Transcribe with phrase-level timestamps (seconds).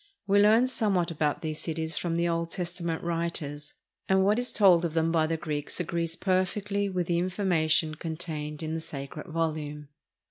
[0.25, 3.75] We learn somewhat about these cities from the Old Testament writers,
[4.09, 8.63] and what is told of them by the Greeks agrees perfectly with the information contained
[8.63, 9.89] in the sacred volume.